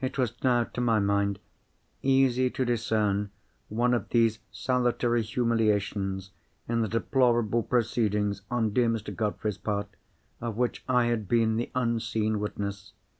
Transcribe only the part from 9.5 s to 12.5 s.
part, of which I had been the unseen